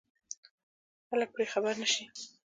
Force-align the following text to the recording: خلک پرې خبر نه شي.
خلک 1.07 1.29
پرې 1.33 1.45
خبر 1.53 1.73
نه 1.81 1.87
شي. 1.93 2.03